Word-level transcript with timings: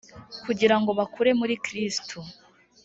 kugirango 0.45 0.89
bakure 0.99 1.31
muri 1.39 1.55
kristo 1.65 2.17